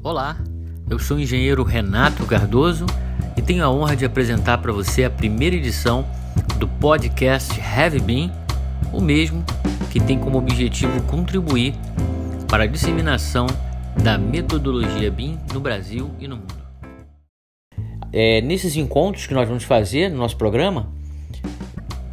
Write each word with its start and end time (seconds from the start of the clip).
Olá, 0.00 0.38
eu 0.88 0.96
sou 0.96 1.16
o 1.16 1.20
engenheiro 1.20 1.64
Renato 1.64 2.24
Cardoso 2.24 2.86
e 3.36 3.42
tenho 3.42 3.64
a 3.64 3.70
honra 3.70 3.96
de 3.96 4.04
apresentar 4.04 4.58
para 4.58 4.72
você 4.72 5.02
a 5.02 5.10
primeira 5.10 5.56
edição 5.56 6.06
do 6.56 6.68
podcast 6.68 7.60
Heavy 7.60 7.98
Bean, 7.98 8.32
o 8.92 9.00
mesmo 9.00 9.44
que 9.90 9.98
tem 9.98 10.16
como 10.16 10.38
objetivo 10.38 11.02
contribuir 11.02 11.74
para 12.46 12.62
a 12.62 12.66
disseminação 12.66 13.48
da 14.00 14.16
metodologia 14.16 15.10
BIM 15.10 15.36
no 15.52 15.58
Brasil 15.58 16.12
e 16.20 16.28
no 16.28 16.36
mundo. 16.36 16.62
É, 18.12 18.40
nesses 18.40 18.76
encontros 18.76 19.26
que 19.26 19.34
nós 19.34 19.48
vamos 19.48 19.64
fazer 19.64 20.10
no 20.10 20.18
nosso 20.18 20.36
programa, 20.36 20.88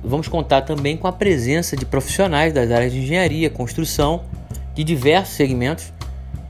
vamos 0.04 0.28
contar 0.28 0.64
também 0.64 0.98
com 0.98 1.08
a 1.08 1.14
presença 1.14 1.78
de 1.78 1.86
profissionais 1.86 2.52
das 2.52 2.72
áreas 2.72 2.92
de 2.92 2.98
engenharia, 2.98 3.48
construção, 3.48 4.24
de 4.74 4.84
diversos 4.84 5.36
segmentos 5.36 5.94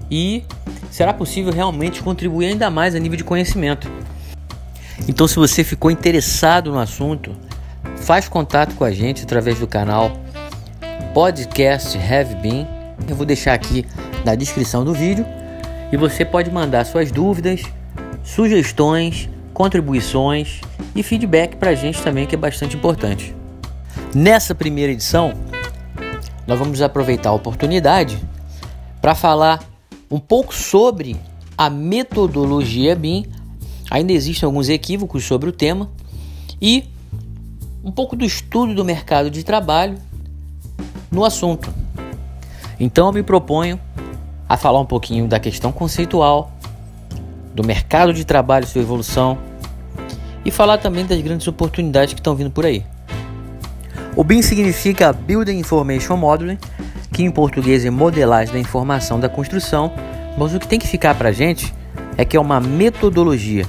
e 0.09 0.43
será 0.91 1.13
possível 1.13 1.51
realmente 1.51 2.01
contribuir 2.01 2.47
ainda 2.47 2.69
mais 2.69 2.95
a 2.95 2.99
nível 2.99 3.17
de 3.17 3.23
conhecimento. 3.23 3.89
Então, 5.07 5.27
se 5.27 5.35
você 5.35 5.63
ficou 5.63 5.91
interessado 5.91 6.71
no 6.71 6.79
assunto, 6.79 7.35
faz 7.97 8.27
contato 8.27 8.75
com 8.75 8.83
a 8.83 8.91
gente 8.91 9.23
através 9.23 9.59
do 9.59 9.67
canal 9.67 10.11
Podcast 11.13 11.97
Have 11.97 12.35
Been. 12.35 12.67
Eu 13.07 13.15
vou 13.15 13.25
deixar 13.25 13.53
aqui 13.53 13.85
na 14.23 14.35
descrição 14.35 14.83
do 14.85 14.93
vídeo 14.93 15.25
e 15.91 15.97
você 15.97 16.23
pode 16.23 16.49
mandar 16.49 16.85
suas 16.85 17.11
dúvidas, 17.11 17.61
sugestões, 18.23 19.29
contribuições 19.53 20.61
e 20.95 21.03
feedback 21.03 21.55
para 21.57 21.71
a 21.71 21.75
gente 21.75 22.01
também, 22.01 22.25
que 22.25 22.35
é 22.35 22.37
bastante 22.37 22.75
importante. 22.75 23.35
Nessa 24.13 24.55
primeira 24.55 24.91
edição, 24.91 25.33
nós 26.47 26.57
vamos 26.57 26.81
aproveitar 26.81 27.29
a 27.29 27.33
oportunidade 27.33 28.17
para 29.01 29.13
falar 29.13 29.59
um 30.15 30.19
pouco 30.19 30.55
sobre 30.55 31.17
a 31.57 31.69
metodologia 31.69 32.95
BIM. 32.95 33.25
Ainda 33.91 34.13
existem 34.13 34.47
alguns 34.47 34.69
equívocos 34.69 35.25
sobre 35.25 35.49
o 35.49 35.51
tema 35.51 35.91
e 36.61 36.85
um 37.83 37.91
pouco 37.91 38.15
do 38.15 38.23
estudo 38.23 38.73
do 38.73 38.85
mercado 38.85 39.29
de 39.29 39.43
trabalho 39.43 39.97
no 41.11 41.25
assunto. 41.25 41.69
Então 42.79 43.07
eu 43.07 43.13
me 43.13 43.23
proponho 43.23 43.77
a 44.47 44.55
falar 44.55 44.79
um 44.79 44.85
pouquinho 44.85 45.27
da 45.27 45.37
questão 45.37 45.69
conceitual, 45.69 46.49
do 47.53 47.61
mercado 47.61 48.13
de 48.13 48.23
trabalho 48.23 48.63
e 48.63 48.67
sua 48.67 48.81
evolução 48.81 49.37
e 50.45 50.49
falar 50.49 50.77
também 50.77 51.05
das 51.05 51.19
grandes 51.19 51.45
oportunidades 51.45 52.13
que 52.13 52.21
estão 52.21 52.35
vindo 52.35 52.51
por 52.51 52.65
aí. 52.65 52.85
O 54.15 54.23
BIM 54.23 54.41
significa 54.41 55.11
Building 55.11 55.59
Information 55.59 56.15
Modeling, 56.15 56.57
que 57.15 57.23
em 57.23 57.31
português 57.31 57.85
é 57.85 57.89
modelagem 57.89 58.53
da 58.53 58.59
informação 58.59 59.17
da 59.17 59.29
construção, 59.29 59.93
mas 60.37 60.53
o 60.53 60.59
que 60.59 60.67
tem 60.67 60.77
que 60.77 60.85
ficar 60.85 61.15
para 61.15 61.29
a 61.29 61.31
gente 61.31 61.73
é 62.17 62.25
que 62.25 62.35
é 62.35 62.39
uma 62.39 62.59
metodologia, 62.59 63.65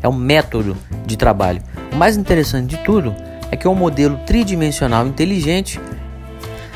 é 0.00 0.08
um 0.08 0.12
método 0.12 0.76
de 1.04 1.16
trabalho. 1.16 1.60
O 1.92 1.96
mais 1.96 2.16
interessante 2.16 2.76
de 2.76 2.84
tudo 2.84 3.12
é 3.50 3.56
que 3.56 3.66
é 3.66 3.70
um 3.70 3.74
modelo 3.74 4.16
tridimensional 4.24 5.08
inteligente, 5.08 5.80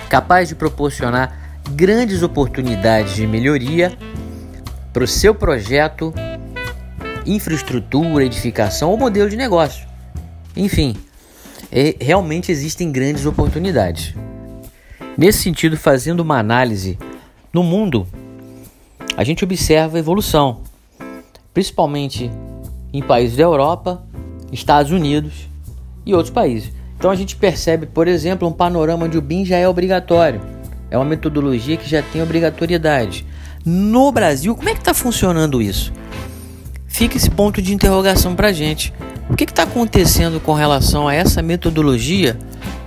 capaz 0.09 0.49
de 0.49 0.57
proporcionar 0.57 1.61
grandes 1.71 2.21
oportunidades 2.25 3.15
de 3.15 3.25
melhoria 3.25 3.97
para 4.93 5.05
o 5.05 5.07
seu 5.07 5.33
projeto, 5.33 6.13
infraestrutura, 7.25 8.25
edificação 8.25 8.91
ou 8.91 8.99
modelo 8.99 9.31
de 9.31 9.37
negócio. 9.37 9.87
Enfim, 10.57 10.97
é, 11.71 11.95
realmente 12.01 12.51
existem 12.51 12.91
grandes 12.91 13.25
oportunidades. 13.25 14.17
Nesse 15.19 15.43
sentido, 15.43 15.77
fazendo 15.77 16.21
uma 16.21 16.39
análise 16.39 16.97
no 17.53 17.65
mundo, 17.65 18.07
a 19.17 19.25
gente 19.25 19.43
observa 19.43 19.97
a 19.97 19.99
evolução, 19.99 20.61
principalmente 21.53 22.31
em 22.93 23.03
países 23.03 23.37
da 23.37 23.43
Europa, 23.43 24.01
Estados 24.53 24.93
Unidos 24.93 25.49
e 26.07 26.15
outros 26.15 26.33
países. 26.33 26.73
Então 26.97 27.11
a 27.11 27.17
gente 27.17 27.35
percebe, 27.35 27.85
por 27.85 28.07
exemplo, 28.07 28.47
um 28.47 28.53
panorama 28.53 29.07
onde 29.07 29.19
o 29.19 29.21
BIM 29.21 29.45
já 29.45 29.57
é 29.57 29.69
obrigatório. 29.69 30.41
É 30.89 30.97
uma 30.97 31.05
metodologia 31.05 31.77
que 31.77 31.91
já 31.91 32.01
tem 32.01 32.23
obrigatoriedade. 32.23 33.27
No 33.65 34.13
Brasil, 34.13 34.55
como 34.55 34.69
é 34.69 34.73
que 34.73 34.79
está 34.79 34.95
funcionando 34.95 35.61
isso? 35.61 35.93
Fica 36.87 37.17
esse 37.17 37.29
ponto 37.29 37.61
de 37.61 37.75
interrogação 37.75 38.37
para 38.37 38.49
a 38.49 38.53
gente. 38.53 38.95
O 39.29 39.35
que 39.35 39.43
está 39.43 39.65
acontecendo 39.65 40.39
com 40.39 40.53
relação 40.53 41.09
a 41.09 41.15
essa 41.15 41.43
metodologia 41.43 42.39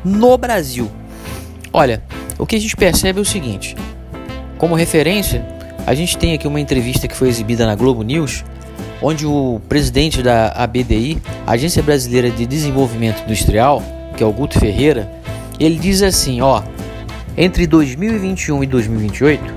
no 0.02 0.38
Brasil? 0.38 0.90
Olha, 1.74 2.04
o 2.38 2.46
que 2.46 2.56
a 2.56 2.60
gente 2.60 2.76
percebe 2.76 3.20
é 3.20 3.22
o 3.22 3.26
seguinte: 3.26 3.76
como 4.58 4.76
referência, 4.76 5.46
a 5.86 5.94
gente 5.94 6.18
tem 6.18 6.34
aqui 6.34 6.48
uma 6.48 6.60
entrevista 6.60 7.08
que 7.08 7.16
foi 7.16 7.30
exibida 7.30 7.66
na 7.66 7.76
Globo 7.76 8.04
News, 8.04 8.44
onde 9.02 9.26
o 9.26 9.62
presidente 9.70 10.22
da 10.22 10.50
ABDI, 10.50 11.22
Agência 11.48 11.82
Brasileira 11.82 12.30
de 12.30 12.46
Desenvolvimento 12.46 13.24
Industrial, 13.24 13.82
que 14.16 14.24
é 14.24 14.26
o 14.26 14.32
Guto 14.32 14.60
Ferreira, 14.60 15.10
ele 15.60 15.78
diz 15.78 16.02
assim: 16.02 16.42
ó, 16.42 16.62
entre 17.38 17.66
2021 17.66 18.64
e 18.64 18.68
2028 18.68 19.54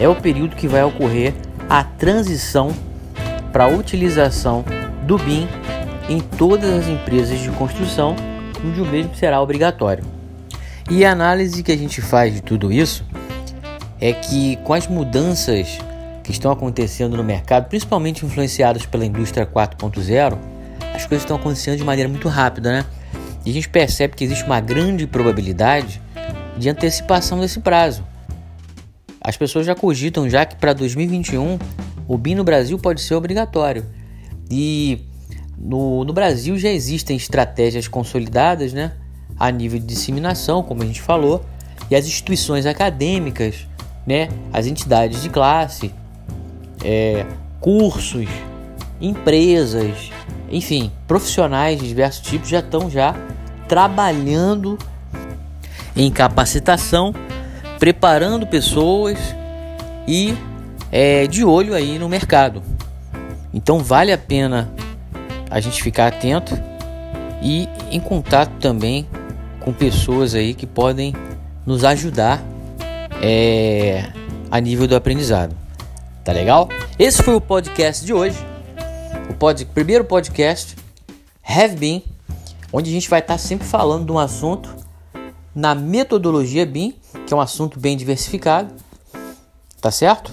é 0.00 0.08
o 0.08 0.14
período 0.16 0.56
que 0.56 0.66
vai 0.66 0.82
ocorrer 0.82 1.32
a 1.70 1.84
transição 1.84 2.74
para 3.52 3.64
a 3.64 3.68
utilização 3.68 4.64
do 5.06 5.16
BIM 5.16 5.46
em 6.08 6.18
todas 6.20 6.70
as 6.70 6.88
empresas 6.88 7.38
de 7.38 7.50
construção, 7.50 8.16
onde 8.64 8.80
o 8.80 8.84
mesmo 8.84 9.14
será 9.14 9.40
obrigatório. 9.40 10.21
E 10.90 11.04
a 11.04 11.12
análise 11.12 11.62
que 11.62 11.72
a 11.72 11.76
gente 11.76 12.00
faz 12.00 12.34
de 12.34 12.42
tudo 12.42 12.72
isso 12.72 13.04
é 14.00 14.12
que 14.12 14.56
com 14.64 14.74
as 14.74 14.86
mudanças 14.86 15.78
que 16.22 16.32
estão 16.32 16.50
acontecendo 16.50 17.16
no 17.16 17.24
mercado, 17.24 17.68
principalmente 17.68 18.24
influenciadas 18.24 18.84
pela 18.86 19.04
indústria 19.04 19.46
4.0, 19.46 20.38
as 20.94 21.06
coisas 21.06 21.22
estão 21.22 21.36
acontecendo 21.36 21.76
de 21.78 21.84
maneira 21.84 22.08
muito 22.08 22.28
rápida, 22.28 22.72
né? 22.72 22.84
E 23.44 23.50
a 23.50 23.52
gente 23.52 23.68
percebe 23.68 24.14
que 24.14 24.24
existe 24.24 24.44
uma 24.44 24.60
grande 24.60 25.06
probabilidade 25.06 26.00
de 26.56 26.68
antecipação 26.68 27.40
desse 27.40 27.60
prazo. 27.60 28.04
As 29.20 29.36
pessoas 29.36 29.66
já 29.66 29.74
cogitam 29.74 30.28
já 30.28 30.44
que 30.44 30.56
para 30.56 30.72
2021 30.72 31.58
o 32.06 32.18
BIM 32.18 32.34
no 32.34 32.44
Brasil 32.44 32.78
pode 32.78 33.00
ser 33.00 33.14
obrigatório. 33.14 33.86
E 34.50 35.06
no, 35.56 36.04
no 36.04 36.12
Brasil 36.12 36.58
já 36.58 36.68
existem 36.68 37.16
estratégias 37.16 37.88
consolidadas 37.88 38.72
né, 38.72 38.92
a 39.42 39.50
nível 39.50 39.80
de 39.80 39.86
disseminação, 39.86 40.62
como 40.62 40.84
a 40.84 40.86
gente 40.86 41.02
falou, 41.02 41.44
e 41.90 41.96
as 41.96 42.06
instituições 42.06 42.64
acadêmicas, 42.64 43.66
né, 44.06 44.28
as 44.52 44.68
entidades 44.68 45.20
de 45.20 45.28
classe, 45.28 45.92
é, 46.84 47.26
cursos, 47.58 48.28
empresas, 49.00 50.12
enfim, 50.48 50.92
profissionais 51.08 51.80
de 51.80 51.88
diversos 51.88 52.24
tipos 52.24 52.48
já 52.48 52.60
estão 52.60 52.88
já 52.88 53.16
trabalhando 53.66 54.78
em 55.96 56.08
capacitação, 56.08 57.12
preparando 57.80 58.46
pessoas 58.46 59.18
e 60.06 60.36
é, 60.92 61.26
de 61.26 61.44
olho 61.44 61.74
aí 61.74 61.98
no 61.98 62.08
mercado. 62.08 62.62
Então 63.52 63.80
vale 63.80 64.12
a 64.12 64.18
pena 64.18 64.72
a 65.50 65.58
gente 65.58 65.82
ficar 65.82 66.06
atento 66.06 66.56
e 67.42 67.68
em 67.90 67.98
contato 67.98 68.52
também 68.60 69.04
com 69.62 69.72
pessoas 69.72 70.34
aí 70.34 70.54
que 70.54 70.66
podem 70.66 71.14
nos 71.64 71.84
ajudar 71.84 72.42
é, 73.22 74.10
a 74.50 74.60
nível 74.60 74.86
do 74.86 74.96
aprendizado. 74.96 75.54
Tá 76.24 76.32
legal? 76.32 76.68
Esse 76.98 77.22
foi 77.22 77.34
o 77.34 77.40
podcast 77.40 78.04
de 78.04 78.12
hoje. 78.12 78.36
O 79.30 79.34
pod, 79.34 79.64
primeiro 79.66 80.04
podcast 80.04 80.76
Have 81.44 81.76
Been, 81.76 82.02
onde 82.72 82.90
a 82.90 82.92
gente 82.92 83.08
vai 83.08 83.20
estar 83.20 83.38
sempre 83.38 83.66
falando 83.66 84.06
de 84.06 84.12
um 84.12 84.18
assunto 84.18 84.74
na 85.54 85.74
metodologia 85.74 86.64
BIM, 86.64 86.94
que 87.26 87.32
é 87.32 87.36
um 87.36 87.40
assunto 87.40 87.78
bem 87.78 87.96
diversificado. 87.96 88.74
Tá 89.80 89.90
certo? 89.90 90.32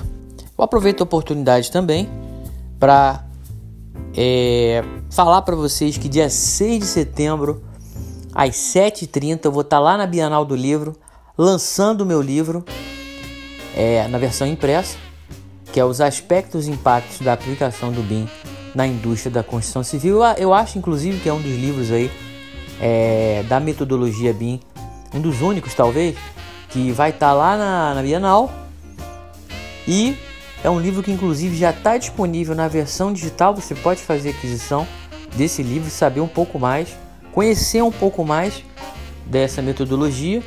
Eu 0.58 0.64
aproveito 0.64 1.02
a 1.02 1.04
oportunidade 1.04 1.72
também 1.72 2.10
para 2.80 3.24
é, 4.16 4.84
falar 5.10 5.42
para 5.42 5.56
vocês 5.56 5.98
que 5.98 6.08
dia 6.08 6.30
6 6.30 6.80
de 6.80 6.86
setembro, 6.86 7.64
às 8.34 8.56
7h30, 8.56 9.46
eu 9.46 9.52
vou 9.52 9.62
estar 9.62 9.78
tá 9.78 9.80
lá 9.80 9.98
na 9.98 10.06
Bienal 10.06 10.46
do 10.46 10.56
Livro, 10.56 10.96
lançando 11.38 12.02
o 12.02 12.06
meu 12.06 12.22
livro 12.22 12.64
é, 13.76 14.08
na 14.08 14.18
versão 14.18 14.48
impressa, 14.48 14.98
que 15.72 15.80
é 15.80 15.86
os 15.86 16.02
aspectos 16.02 16.68
e 16.68 16.72
impactos 16.72 17.20
da 17.20 17.34
aplicação 17.34 17.92
do 17.92 18.02
BIM 18.02 18.28
na 18.76 18.86
indústria 18.86 19.32
da 19.32 19.44
construção 19.44 19.84
civil. 19.84 20.20
Eu 20.38 20.54
acho, 20.54 20.78
inclusive, 20.78 21.20
que 21.20 21.30
é 21.30 21.34
um 21.34 21.42
dos 21.42 21.52
livros 21.52 21.92
aí 21.92 22.12
é, 22.80 23.44
da 23.48 23.60
metodologia 23.60 24.34
BIM, 24.34 24.60
um 25.14 25.22
dos 25.22 25.42
únicos, 25.42 25.74
talvez, 25.74 26.16
que 26.70 26.92
vai 26.92 27.10
estar 27.10 27.30
tá 27.30 27.34
lá 27.34 27.58
na, 27.58 27.96
na 27.96 28.02
Bienal. 28.02 28.52
E 29.88 30.18
é 30.64 30.70
um 30.70 30.80
livro 30.80 31.02
que 31.02 31.12
inclusive 31.12 31.56
já 31.56 31.72
está 31.72 31.98
disponível 31.98 32.54
na 32.54 32.68
versão 32.68 33.12
digital. 33.12 33.56
Você 33.56 33.74
pode 33.74 34.02
fazer 34.02 34.30
aquisição 34.30 34.88
desse 35.36 35.64
livro 35.64 35.88
e 35.88 35.92
saber 35.92 36.22
um 36.22 36.28
pouco 36.28 36.60
mais, 36.60 36.90
conhecer 37.32 37.82
um 37.82 37.92
pouco 37.92 38.26
mais 38.26 38.64
dessa 39.26 39.62
metodologia, 39.62 40.42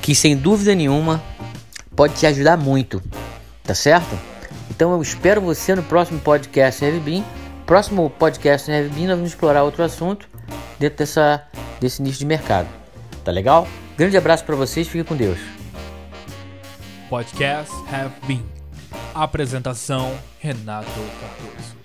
que 0.00 0.14
sem 0.14 0.36
dúvida 0.36 0.74
nenhuma 0.74 1.22
pode 1.94 2.14
te 2.14 2.26
ajudar 2.26 2.56
muito, 2.56 3.02
tá 3.62 3.74
certo? 3.74 4.18
Então 4.70 4.92
eu 4.92 5.02
espero 5.02 5.40
você 5.40 5.74
no 5.74 5.82
próximo 5.82 6.20
podcast 6.20 6.84
Heavy 6.84 7.24
Próximo 7.68 8.08
podcast 8.08 8.70
Heavy 8.70 9.02
nós 9.02 9.16
vamos 9.16 9.28
explorar 9.28 9.62
outro 9.62 9.82
assunto 9.82 10.26
dentro 10.78 10.96
dessa, 10.96 11.46
desse 11.78 12.00
nicho 12.00 12.18
de 12.18 12.24
mercado. 12.24 12.66
Tá 13.22 13.30
legal? 13.30 13.68
Grande 13.94 14.16
abraço 14.16 14.42
para 14.42 14.56
vocês, 14.56 14.88
fique 14.88 15.04
com 15.04 15.14
Deus. 15.14 15.38
Podcast 17.10 17.70
Have 17.92 18.14
Been. 18.26 18.42
Apresentação 19.14 20.18
Renato 20.40 20.88
Cardoso. 21.20 21.77